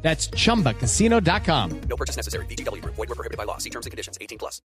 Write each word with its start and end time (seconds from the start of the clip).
That's 0.00 0.30
chumbacasino.com. 0.30 1.80
No 1.88 1.96
purchase 1.96 2.16
necessary. 2.16 2.46
VGW 2.46 2.80
Group. 2.82 2.94
Void 2.94 3.08
were 3.10 3.14
prohibited 3.14 3.36
by 3.36 3.44
law. 3.44 3.58
See 3.58 3.70
terms 3.70 3.84
and 3.84 3.90
conditions. 3.90 4.16
18 4.20 4.38
plus. 4.38 4.62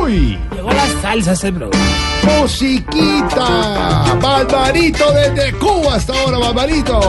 Uy, 0.00 0.38
Llegó 0.54 0.70
la 0.72 0.86
salsa 1.00 1.32
ese 1.32 1.52
programa. 1.52 1.84
musiquita. 2.40 4.14
Barbarito 4.20 5.04
desde 5.12 5.52
Cuba 5.58 5.94
hasta 5.94 6.12
ahora, 6.12 6.38
Barbarito. 6.38 7.00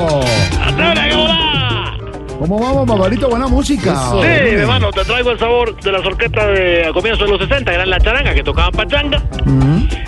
¿Cómo 2.39 2.59
vamos, 2.59 2.85
Barbarito? 2.85 3.29
Buena 3.29 3.47
música. 3.47 3.95
Sí, 4.21 4.27
hermano, 4.27 4.91
te 4.91 5.03
traigo 5.03 5.31
el 5.31 5.39
sabor 5.39 5.75
de 5.79 5.91
las 5.91 6.05
orquestas 6.05 6.47
de 6.47 6.85
a 6.85 6.93
comienzos 6.93 7.25
de 7.25 7.31
los 7.31 7.41
60, 7.41 7.71
que 7.71 7.75
eran 7.75 7.89
la 7.89 7.99
charanga, 7.99 8.33
que 8.33 8.43
tocaban 8.43 8.71
pachanga, 8.71 9.23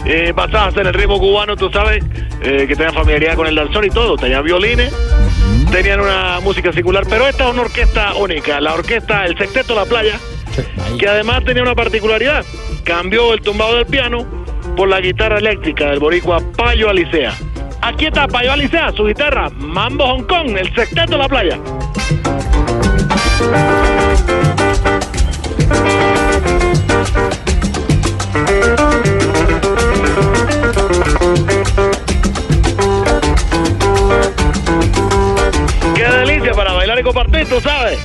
eh, 0.05 0.31
basadas 0.35 0.77
en 0.77 0.87
el 0.87 0.93
ritmo 0.93 1.19
cubano, 1.19 1.55
tú 1.55 1.69
sabes, 1.71 2.03
eh, 2.41 2.65
que 2.67 2.75
tenían 2.75 2.93
familiaridad 2.93 3.35
con 3.35 3.47
el 3.47 3.55
danzón 3.55 3.85
y 3.85 3.89
todo, 3.89 4.15
tenían 4.15 4.43
violines, 4.43 4.93
tenían 5.71 5.99
una 6.01 6.39
música 6.41 6.71
singular, 6.71 7.03
pero 7.09 7.27
esta 7.27 7.47
es 7.47 7.53
una 7.53 7.63
orquesta 7.63 8.13
única, 8.13 8.61
la 8.61 8.75
orquesta 8.75 9.25
El 9.25 9.35
Sexteto 9.37 9.73
La 9.73 9.85
Playa, 9.85 10.19
que 10.99 11.07
además 11.07 11.43
tenía 11.43 11.63
una 11.63 11.75
particularidad, 11.75 12.45
cambió 12.83 13.33
el 13.33 13.41
tumbado 13.41 13.75
del 13.75 13.87
piano 13.87 14.25
por 14.77 14.87
la 14.87 15.01
guitarra 15.01 15.39
eléctrica 15.39 15.89
del 15.89 15.99
boricua 15.99 16.39
Payo 16.55 16.89
Alicea. 16.89 17.33
Aquí 17.81 18.05
está 18.05 18.27
Payo 18.27 18.51
Alicea, 18.51 18.91
su 18.91 19.05
guitarra, 19.05 19.49
Mambo 19.55 20.05
Hong 20.05 20.23
Kong, 20.23 20.55
El 20.57 20.73
Sexteto 20.75 21.17
La 21.17 21.27
Playa. 21.27 21.57
thank 21.95 23.83
you 23.83 23.88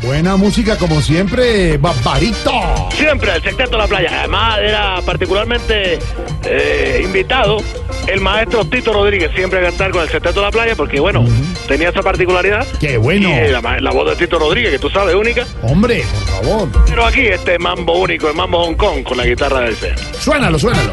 Buena 0.03 0.36
música, 0.36 0.77
como 0.77 1.00
siempre, 1.00 1.77
Barbarito. 1.78 2.53
Siempre 2.92 3.34
el 3.34 3.42
sexteto 3.42 3.72
de 3.72 3.78
la 3.78 3.86
playa. 3.86 4.20
Además, 4.20 4.58
era 4.61 5.00
particularmente 5.05 5.98
eh, 6.44 7.00
invitado 7.03 7.58
el 8.06 8.20
maestro 8.20 8.64
Tito 8.64 8.92
Rodríguez 8.92 9.30
siempre 9.34 9.61
a 9.61 9.70
cantar 9.70 9.91
con 9.91 10.02
el 10.02 10.08
sexteto 10.08 10.41
de 10.41 10.47
la 10.47 10.52
playa 10.52 10.75
porque, 10.77 11.00
bueno, 11.00 11.25
tenía 11.67 11.89
esa 11.89 12.02
particularidad. 12.02 12.67
Qué 12.78 12.97
bueno. 12.97 13.28
Y, 13.28 13.48
la, 13.50 13.61
la 13.80 13.91
voz 13.91 14.11
de 14.11 14.17
Tito 14.17 14.39
Rodríguez, 14.39 14.72
que 14.72 14.78
tú 14.78 14.91
sabes, 14.91 15.14
única. 15.14 15.47
Hombre, 15.62 16.05
por 16.12 16.45
favor. 16.45 16.69
Pero 16.86 17.05
aquí 17.06 17.27
este 17.27 17.58
mambo 17.58 17.98
único, 17.98 18.28
el 18.28 18.34
mambo 18.34 18.64
Hong 18.64 18.75
Kong 18.75 19.02
con 19.02 19.17
la 19.17 19.27
guitarra 19.27 19.61
del 19.61 19.75
C. 19.75 19.95
Suénalo, 20.19 20.58
suénalo. 20.58 20.92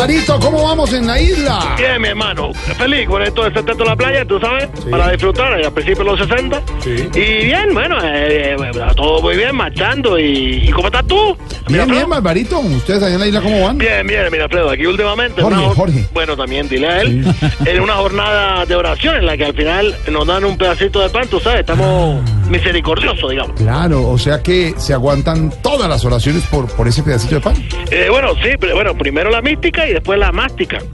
Barbarito, 0.00 0.40
¿cómo 0.40 0.62
vamos 0.64 0.94
en 0.94 1.06
la 1.06 1.20
isla? 1.20 1.74
Bien, 1.76 2.00
mi 2.00 2.08
hermano, 2.08 2.54
feliz 2.54 3.06
con 3.06 3.20
esto 3.22 3.42
del 3.44 3.52
sexteto 3.52 3.84
de 3.84 3.90
la 3.90 3.96
playa, 3.96 4.24
tú 4.24 4.40
sabes, 4.40 4.66
para 4.90 5.10
disfrutar 5.10 5.62
a 5.62 5.70
principios 5.70 5.98
de 5.98 6.04
los 6.04 6.18
60. 6.26 6.62
Sí. 6.82 7.08
Y 7.14 7.44
bien, 7.44 7.74
bueno, 7.74 7.98
eh, 8.02 8.56
eh, 8.58 8.72
todo 8.96 9.20
muy 9.20 9.36
bien, 9.36 9.54
marchando. 9.54 10.18
¿Y, 10.18 10.62
¿y 10.66 10.70
cómo 10.70 10.86
estás 10.86 11.06
tú? 11.06 11.16
Bien, 11.36 11.58
Mirafredo? 11.68 11.96
bien, 11.98 12.08
Barbarito. 12.08 12.60
¿Ustedes 12.60 13.02
allá 13.02 13.14
en 13.14 13.20
la 13.20 13.26
isla 13.26 13.40
cómo 13.42 13.62
van? 13.62 13.76
Bien, 13.76 14.06
bien, 14.06 14.24
mira, 14.32 14.44
Alfredo, 14.44 14.70
aquí 14.70 14.86
últimamente. 14.86 15.42
Jorge, 15.42 15.58
una 15.58 15.66
jor- 15.68 15.76
Jorge. 15.76 16.04
Bueno, 16.14 16.34
también 16.34 16.66
dile 16.66 16.88
a 16.88 17.00
él. 17.02 17.34
En 17.66 17.80
una 17.82 17.96
jornada 17.96 18.64
de 18.64 18.74
oración 18.76 19.16
en 19.16 19.26
la 19.26 19.36
que 19.36 19.44
al 19.44 19.54
final 19.54 19.94
nos 20.10 20.26
dan 20.26 20.44
un 20.46 20.56
pedacito 20.56 21.00
de 21.00 21.10
pan, 21.10 21.28
tú 21.28 21.38
sabes, 21.40 21.60
estamos 21.60 22.22
Ah. 22.26 22.39
Misericordiosos, 22.50 23.30
digamos. 23.30 23.56
Claro, 23.56 24.08
o 24.08 24.18
sea 24.18 24.42
que 24.42 24.74
se 24.76 24.92
aguantan 24.94 25.52
todas 25.62 25.88
las 25.88 26.04
oraciones 26.04 26.42
por, 26.46 26.66
por 26.68 26.86
ese 26.88 27.02
pedacito 27.02 27.36
de 27.36 27.40
pan. 27.40 27.54
Eh, 27.90 28.08
bueno, 28.10 28.28
sí, 28.42 28.50
pero 28.58 28.74
bueno, 28.74 28.94
primero 28.96 29.30
la 29.30 29.40
mística 29.40 29.86
y 29.88 29.92
después 29.94 30.18
la 30.18 30.32
mástica. 30.32 30.78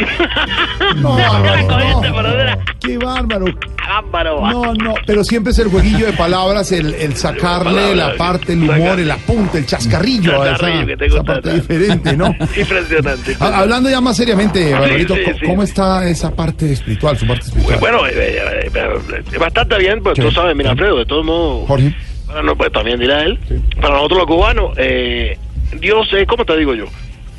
No, 0.96 1.18
no, 1.18 2.60
Qué 2.80 2.98
bárbaro. 2.98 3.46
No, 4.50 4.74
no, 4.74 4.94
pero 5.06 5.24
siempre 5.24 5.52
es 5.52 5.58
el 5.58 5.68
jueguillo 5.68 6.06
de 6.06 6.12
palabras, 6.12 6.70
el, 6.72 6.94
el 6.94 7.16
sacarle 7.16 7.94
la 7.94 8.14
parte, 8.16 8.52
el 8.52 8.62
humor, 8.68 8.98
el 8.98 9.10
apunte, 9.10 9.58
el 9.58 9.66
chascarrillo, 9.66 10.42
a 10.42 10.52
esa, 10.54 10.70
esa 11.04 11.22
parte 11.22 11.54
diferente, 11.54 12.16
¿no? 12.16 12.26
Impresionante. 12.56 13.36
Ha- 13.40 13.58
Hablando 13.60 13.88
ya 13.90 14.00
más 14.00 14.16
seriamente, 14.16 14.72
Barbarito, 14.72 15.14
¿cómo- 15.24 15.38
sí. 15.38 15.46
¿cómo 15.46 15.62
está 15.62 16.08
esa 16.08 16.34
parte 16.34 16.72
espiritual, 16.72 17.16
su 17.18 17.26
parte 17.26 17.44
espiritual? 17.46 17.78
Bueno, 17.80 18.06
eh, 18.06 18.12
eh, 18.14 18.70
eh, 18.74 19.38
bastante 19.38 19.78
bien, 19.78 20.02
pues 20.02 20.18
tú 20.18 20.30
sabes, 20.30 20.54
mira, 20.56 20.70
Alfredo, 20.70 20.98
de 20.98 21.06
todos 21.06 21.24
modos. 21.24 21.45
Jorge. 21.66 21.94
Para 22.26 22.42
no, 22.42 22.56
pues 22.56 22.72
también 22.72 22.98
dirá 22.98 23.22
él. 23.22 23.38
Para 23.80 23.94
nosotros 23.94 24.18
los 24.20 24.26
cubanos, 24.26 24.72
eh, 24.76 25.38
Dios 25.78 26.12
es, 26.12 26.26
¿cómo 26.26 26.44
te 26.44 26.56
digo 26.56 26.74
yo? 26.74 26.86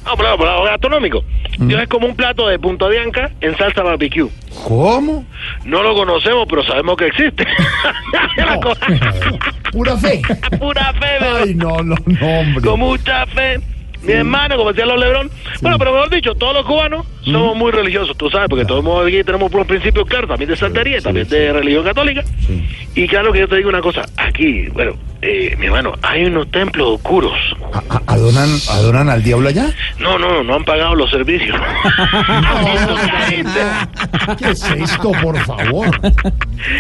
No, 0.06 0.16
pero, 0.16 0.38
pero 0.38 0.64
gastronómico. 0.64 1.24
Dios 1.60 1.82
es 1.82 1.88
como 1.90 2.08
un 2.08 2.16
plato 2.16 2.48
de 2.48 2.58
punta 2.60 2.88
bianca 2.88 3.30
en 3.42 3.58
salsa 3.58 3.84
barbecue. 3.84 4.30
¿Cómo? 4.66 5.26
No 5.66 5.84
lo 5.84 5.94
conocemos, 5.96 6.48
pero 6.50 6.64
sabemos 6.64 6.96
que 6.98 7.08
existe. 7.08 7.46
No. 8.38 8.60
Pura 9.72 9.98
fe. 9.98 10.22
Pura 10.60 10.94
fe, 10.94 11.06
bebé. 11.20 11.40
Ay, 11.44 11.56
no, 11.56 11.82
no, 11.84 11.96
no, 12.06 12.28
hombre. 12.28 12.64
Con 12.64 12.80
mucha 12.80 13.26
fe. 13.26 13.60
Mi 14.04 14.14
hermano, 14.14 14.56
como 14.56 14.70
decían 14.72 14.88
los 14.88 15.00
Lebrón. 15.00 15.30
Bueno, 15.62 15.78
pero 15.78 15.92
mejor 15.92 16.10
dicho, 16.10 16.36
todos 16.36 16.54
los 16.54 16.66
cubanos 16.66 17.06
somos 17.32 17.56
muy 17.56 17.72
religiosos, 17.72 18.16
tú 18.18 18.30
sabes, 18.30 18.48
porque 18.50 18.66
todos 18.66 18.84
modos 18.84 19.08
aquí 19.08 19.24
tenemos 19.24 19.52
unos 19.52 19.68
principios 19.68 20.08
claros, 20.08 20.30
también 20.30 20.50
de 20.50 20.56
santería, 20.58 21.02
también 21.02 21.28
de 21.28 21.54
religión 21.54 21.84
católica. 21.84 22.24
Y 22.96 23.08
claro 23.08 23.32
que 23.32 23.40
yo 23.40 23.48
te 23.48 23.58
digo 23.58 23.70
una 23.70 23.82
cosa, 23.82 24.06
aquí, 24.18 24.68
bueno, 24.70 24.94
eh, 25.22 25.56
mi 25.60 25.66
hermano, 25.66 25.94
hay 26.04 26.26
unos 26.26 26.50
templos 26.52 26.88
oscuros. 26.96 27.34
¿A- 27.74 27.96
a- 27.96 28.02
¿Adoran, 28.14 28.50
¿Adoran 28.70 29.10
al 29.10 29.24
diablo 29.24 29.50
allá? 29.50 29.72
No, 30.00 30.18
no, 30.20 30.44
no 30.44 30.56
han 30.56 30.64
pagado 30.64 30.96
los 30.96 31.10
servicios. 31.10 31.56
Caíste. 33.12 33.60
¿Qué 34.38 34.50
es 34.52 34.64
esto, 34.72 35.12
por 35.22 35.38
favor? 35.40 35.90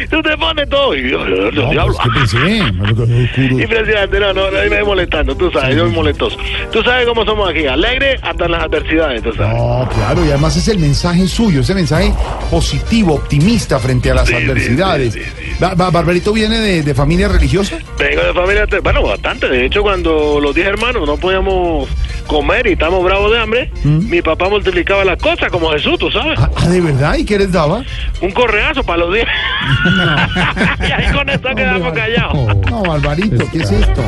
Tú 0.09 0.22
te 0.22 0.38
pones 0.38 0.69
todo 0.69 0.96
y 0.96 1.09
yo, 1.09 1.28
yo, 1.28 1.50
yo, 1.52 1.62
No, 1.64 1.72
diablo. 1.72 1.96
pues, 1.96 2.31
¿qué 2.31 2.38
pensé? 2.38 3.62
Impresionante, 3.64 4.19
no, 4.19 4.34
no, 4.34 4.52
no, 4.52 4.58
ahí 4.59 4.69
me 4.69 4.78
voy 4.79 4.85
molestando, 4.90 5.35
tú 5.35 5.52
sabes, 5.52 5.75
yo 5.75 5.85
me 5.85 5.91
molestoso. 5.91 6.38
Tú 6.72 6.81
sabes 6.84 7.06
cómo 7.08 7.25
somos 7.25 7.50
aquí, 7.50 7.66
alegre 7.68 8.19
hasta 8.22 8.46
en 8.46 8.52
las 8.52 8.64
adversidades, 8.64 9.24
tú 9.24 9.34
sabes. 9.34 9.53
No, 9.58 9.90
claro, 9.96 10.25
y 10.25 10.31
además 10.38 10.56
es 10.56 10.68
el 10.68 10.78
mensaje 10.78 11.28
suyo, 11.28 11.62
ese 11.62 11.74
mensaje 11.74 12.14
positivo, 12.52 13.16
optimista 13.16 13.80
frente 13.80 14.12
a 14.12 14.14
las 14.16 14.28
Sí, 14.28 14.36
adversidades. 14.36 15.14
sí, 15.14 15.20
sí, 15.22 15.25
sí. 15.36 15.52
Ba- 15.59 15.74
Ba- 15.74 15.90
¿Barbarito 15.90 16.31
viene 16.31 16.59
de, 16.59 16.84
de 16.84 16.94
familia 16.94 17.28
religiosa? 17.28 17.78
Vengo 17.98 18.22
de 18.24 18.34
familia, 18.34 18.66
bueno, 18.84 19.02
bastante. 19.02 19.50
De 19.50 19.66
hecho, 19.66 19.82
cuando 19.82 20.40
los 20.40 20.53
10 20.53 20.67
hermanos 20.67 21.08
no 21.08 21.17
podíamos 21.17 21.90
comer 22.28 22.67
y 22.67 22.73
estamos 22.73 23.03
bravos 23.03 23.32
de 23.32 23.40
hambre, 23.40 23.72
mi 23.84 24.22
papá 24.22 24.47
multiplicaba 24.47 25.03
las 25.03 25.20
cosas 25.20 25.50
como 25.52 25.72
Jesús, 25.72 25.97
tú 25.97 26.11
sabes. 26.11 26.38
Ah, 26.40 26.52
ah, 26.56 26.67
¿de 26.67 26.82
verdad? 26.82 27.16
¿Y 27.17 27.26
qué 27.26 27.40
les 27.40 27.52
daba? 27.52 27.84
Un 28.22 28.32
correazo 28.32 28.84
para 28.84 29.00
los 29.00 29.14
10. 29.16 29.26
y 30.88 30.91
ahí 30.91 31.11
con 31.14 31.28
eso 31.29 31.50
quedamos 31.56 31.94
callados. 31.94 32.56
No, 32.70 32.84
Barbarito, 32.84 33.50
¿qué 33.52 33.58
es 33.58 33.72
esto? 33.72 34.03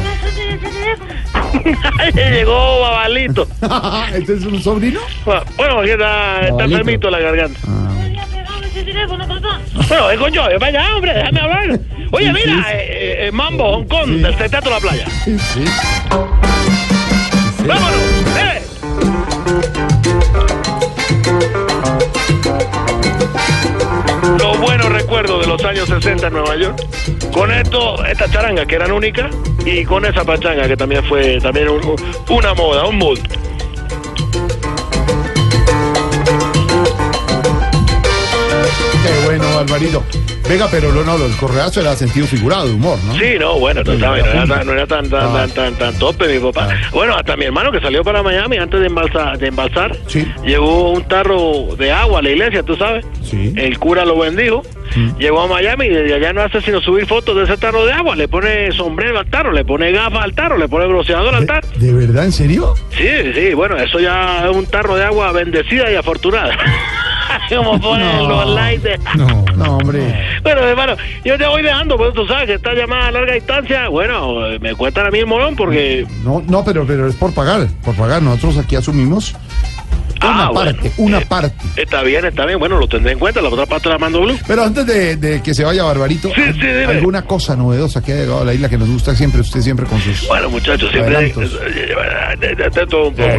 Llegó 2.16 2.82
Babalito. 2.82 3.48
¿Este 4.14 4.34
es 4.34 4.46
un 4.46 4.62
sobrino? 4.62 5.00
Bueno, 5.26 5.80
aquí 5.80 5.92
está, 5.92 6.48
está 6.48 6.64
enfermito 6.66 7.08
en 7.08 7.12
la 7.12 7.20
garganta. 7.20 7.60
Bueno, 9.88 10.08
vengo 10.08 10.28
yo, 10.30 10.48
ven 10.48 10.60
para 10.60 10.80
allá, 10.80 10.96
hombre, 10.96 11.14
déjame 11.14 11.40
hablar. 11.40 11.80
Oye, 12.12 12.34
mira, 12.34 12.66
eh, 12.74 13.28
eh, 13.28 13.32
Mambo, 13.32 13.72
Hong 13.72 13.88
Kong, 13.88 14.10
del 14.10 14.36
Teatro 14.36 14.72
La 14.72 14.80
Playa. 14.80 15.06
Sí, 15.24 15.38
sí. 15.40 15.64
¡Vámonos! 17.66 18.09
Años 25.70 25.88
60 25.88 26.28
en 26.28 26.34
Nueva 26.34 26.56
York. 26.56 26.82
Con 27.32 27.52
esto, 27.52 28.04
esta 28.06 28.30
charanga 28.30 28.66
que 28.66 28.76
eran 28.76 28.92
únicas 28.92 29.34
y 29.66 29.84
con 29.86 30.04
esa 30.06 30.24
pachanga 30.24 30.68
que 30.68 30.76
también 30.76 31.04
fue 31.06 31.40
también 31.40 31.70
un- 31.70 31.86
un- 31.86 31.96
una 32.30 32.54
moda, 32.54 32.86
un 32.88 32.98
mood. 32.98 33.20
Qué 39.04 39.26
bueno, 39.26 39.44
Alvarito. 39.60 40.04
Venga, 40.48 40.68
pero 40.72 40.92
no, 40.92 41.04
no, 41.04 41.24
el 41.24 41.36
correazo 41.38 41.80
era 41.82 41.96
sentido 41.96 42.26
figurado 42.26 42.68
de 42.68 42.74
humor, 42.74 42.98
¿no? 43.06 43.14
Sí, 43.14 43.36
no, 43.40 43.60
bueno, 43.60 43.84
tú 43.84 43.98
sabes, 44.00 44.26
no 44.26 44.32
era 44.32 44.48
tan, 44.48 44.66
no 44.66 44.74
era 44.74 44.88
tan, 44.88 45.08
tan, 45.10 45.22
Ah. 45.24 45.34
tan, 45.34 45.52
tan, 45.52 45.76
tan 45.76 46.00
tope, 46.00 46.28
mi 46.28 46.40
papá. 46.40 46.70
Ah. 46.72 46.90
Bueno, 46.92 47.14
hasta 47.16 47.38
mi 47.38 47.46
hermano 47.46 47.72
que 47.72 47.80
salió 47.80 48.04
para 48.04 48.24
Miami 48.24 48.58
antes 48.58 48.80
de 48.80 48.88
embalsar, 48.88 49.38
de 49.38 49.48
embalsar 49.48 49.96
Sí. 50.08 50.28
llevó 50.44 50.90
un 50.92 51.08
tarro 51.08 51.76
de 51.78 51.92
agua 51.92 52.20
a 52.20 52.22
la 52.24 52.32
iglesia, 52.32 52.64
tú 52.64 52.76
sabes. 52.76 53.06
Sí. 53.24 53.54
El 53.56 53.78
cura 53.78 54.06
lo 54.06 54.18
bendijo. 54.18 54.64
Llegó 55.18 55.42
a 55.42 55.48
Miami 55.48 55.86
y 55.86 55.90
desde 55.90 56.16
allá 56.16 56.34
no 56.34 56.42
hace 56.42 56.62
sino 56.62 56.82
subir 56.82 57.06
fotos 57.06 57.36
de 57.36 57.44
ese 57.44 57.58
tarro 57.58 57.86
de 57.86 57.94
agua. 57.94 58.16
Le 58.16 58.28
pone 58.28 58.72
sombrero 58.72 59.20
al 59.20 59.28
tarro, 59.30 59.52
le 59.52 59.64
pone 59.66 59.92
gafas 59.92 60.24
al 60.24 60.34
tarro, 60.34 60.58
le 60.58 60.68
pone 60.68 60.88
bronceador 60.88 61.34
al 61.36 61.42
¿De, 61.42 61.48
tarro. 61.48 61.68
de 61.76 61.94
verdad, 61.94 62.26
en 62.26 62.32
serio? 62.32 62.74
Sí, 62.92 63.08
sí, 63.34 63.54
bueno, 63.54 63.78
eso 63.78 64.00
ya 64.00 64.48
es 64.50 64.56
un 64.56 64.66
tarro 64.66 64.96
de 64.96 65.04
agua 65.06 65.32
bendecida 65.32 65.92
y 65.92 65.96
afortunada. 65.96 66.58
Como 67.50 67.80
ponen 67.80 68.28
los 68.28 68.50
likes. 68.56 69.00
No, 69.16 69.46
no, 69.56 69.78
hombre. 69.78 70.02
Bueno, 70.44 70.62
hermano, 70.62 70.96
yo 71.24 71.38
te 71.38 71.46
voy 71.46 71.62
dejando, 71.62 71.98
pues 71.98 72.14
tú 72.14 72.26
sabes 72.28 72.48
que 72.48 72.54
esta 72.56 72.74
llamada 72.74 73.08
a 73.08 73.12
larga 73.12 73.34
distancia, 73.34 73.88
bueno, 73.88 74.38
me 74.60 74.74
cuentan 74.76 75.08
a 75.08 75.12
mí 75.12 75.20
el 75.20 75.28
morón 75.28 75.56
porque... 75.56 76.06
No, 76.24 76.44
no, 76.48 76.64
pero, 76.64 76.86
pero 76.86 77.08
es 77.08 77.16
por 77.16 77.34
pagar, 77.34 77.68
por 77.84 77.96
pagar. 77.96 78.22
Nosotros 78.22 78.58
aquí 78.58 78.76
asumimos 78.76 79.36
una 80.22 80.46
Ah, 80.48 80.50
bueno. 80.52 80.72
parte, 80.74 80.92
una 80.98 81.18
Eh, 81.20 81.26
parte. 81.28 81.56
Está 81.76 82.04
bien, 82.04 82.26
está 82.26 82.46
bien, 82.46 82.60
bueno, 82.60 82.78
lo 82.78 82.88
tendré 82.88 83.14
en 83.14 83.20
cuenta, 83.20 83.42
la 83.42 83.50
otra 83.50 83.66
parte 83.66 83.90
la 83.90 83.98
mando 83.98 84.22
blue. 84.22 84.38
Pero 84.48 84.64
antes 84.64 84.86
de, 84.86 85.16
de 85.16 85.42
que 85.42 85.54
se 85.54 85.64
vaya 85.64 85.84
Barbarito, 85.84 86.30
Sí, 86.36 86.42
sí, 86.54 86.60
dime. 86.62 86.86
¿alguna 86.86 87.24
cosa 87.24 87.56
novedosa 87.56 88.02
que 88.04 88.14
haya 88.14 88.22
llegado 88.24 88.42
a 88.42 88.46
la 88.46 88.54
isla 88.54 88.70
que 88.70 88.78
nos 88.78 88.90
gusta 88.90 89.16
siempre, 89.16 89.42
usted 89.42 89.62
siempre 89.62 89.86
con 89.86 90.00
sus... 90.02 90.28
Bueno, 90.28 90.50
muchachos, 90.50 90.90
siempre... 90.92 91.28
Eh, 91.28 92.56
de 92.56 92.88
todo 92.88 93.08
un 93.10 93.16
poco. 93.16 93.30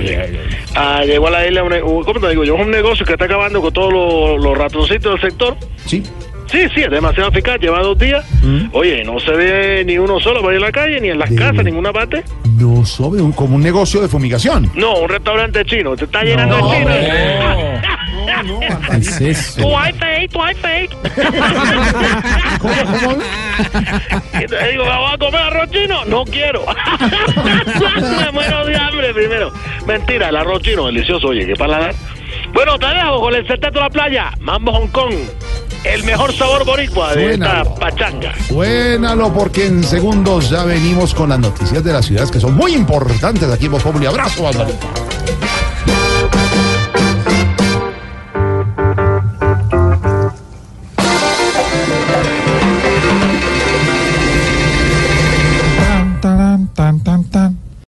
Ah, 0.75 1.03
llegó 1.05 1.29
a 1.29 1.31
la 1.31 1.47
isla, 1.47 1.63
un, 1.63 1.73
un- 1.73 2.05
¿cómo 2.05 2.21
te 2.21 2.29
digo? 2.31 2.45
Yo, 2.45 2.55
un 2.55 2.71
negocio 2.71 3.05
que 3.07 3.13
está 3.13 3.25
acabando 3.25 3.61
con 3.61 3.73
todos 3.73 3.93
los, 3.93 4.43
los 4.45 4.57
ratoncitos 4.59 5.13
del 5.13 5.31
sector. 5.31 5.57
Sí, 5.87 6.03
Sí, 6.51 6.67
sí, 6.75 6.83
es 6.83 6.91
demasiado 6.91 7.29
eficaz, 7.31 7.59
lleva 7.61 7.81
dos 7.81 7.97
días. 7.99 8.25
Oye, 8.73 9.05
no 9.05 9.21
se 9.21 9.31
ve 9.31 9.85
ni 9.85 9.99
uno 9.99 10.19
solo 10.19 10.41
por 10.41 10.51
ahí 10.51 10.57
en 10.57 10.63
la 10.63 10.73
calle, 10.73 11.01
ni 11.01 11.09
en 11.11 11.19
las 11.19 11.31
Mm. 11.31 11.35
De- 11.35 11.41
casas, 11.41 11.65
ninguna 11.65 11.93
parte. 11.93 12.25
no 12.59 12.85
sobre 12.85 13.23
un, 13.23 13.33
como 13.33 13.57
un 13.57 13.63
negocio 13.63 14.01
de 14.03 14.09
fumigación. 14.09 14.71
No, 14.75 14.99
un 14.99 15.09
restaurante 15.09 15.65
chino, 15.65 15.95
te 15.97 16.05
está 16.05 16.23
llenando 16.25 16.59
No, 16.59 16.69
de 16.71 16.77
chinos. 16.79 16.97
¿Qué 18.91 18.97
es 18.97 19.21
eso? 19.21 19.63
Tu 19.63 19.69
iPay, 19.69 20.29
tu 20.29 20.39
iPay. 20.47 20.89
¿Cómo, 22.61 22.75
cómo? 22.85 23.17
Y 24.43 24.47
te 24.47 24.69
digo, 24.71 24.85
¿me 24.85 24.97
voy 24.97 25.13
a 25.13 25.19
comer 25.19 25.41
arroz 25.43 25.71
chino? 25.71 26.05
No 26.07 26.25
quiero. 26.25 26.65
Me 28.25 28.33
muero 28.33 28.65
de 28.65 28.77
hambre 28.77 29.13
primero. 29.15 29.53
Mentira, 29.87 30.29
el 30.31 30.37
arroz 30.37 30.63
chino, 30.63 30.87
delicioso, 30.87 31.29
oye, 31.29 31.47
qué 31.47 31.55
paladar. 31.55 31.95
Bueno, 32.53 32.79
te 32.79 32.87
dejo 32.87 33.21
con 33.21 33.35
el 33.35 33.43
secreto 33.47 33.79
de 33.79 33.81
la 33.81 33.91
playa, 33.91 34.31
Mambo 34.41 34.73
Hong 34.73 34.89
Kong. 34.89 35.15
El 35.85 36.05
mejor 36.05 36.33
sabor 36.35 36.65
boricua 36.67 37.15
de 37.15 37.25
Suénalo. 37.37 37.63
esta 37.63 37.75
pachanga. 37.75 38.35
Suénalo 38.49 39.33
porque 39.33 39.67
en 39.67 39.83
segundos 39.83 40.51
ya 40.51 40.65
venimos 40.65 41.15
con 41.15 41.31
las 41.31 41.39
noticias 41.39 41.83
de 41.83 41.93
las 41.93 42.05
ciudades 42.05 42.31
que 42.31 42.39
son 42.39 42.55
muy 42.55 42.75
importantes 42.75 43.51
aquí 43.51 43.67
en 43.67 43.73
Voz. 43.73 43.87
Abrazo, 43.87 44.43
Barbarito. 44.43 45.10